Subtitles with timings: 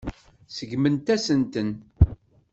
[0.55, 1.69] Seggment-asen-ten.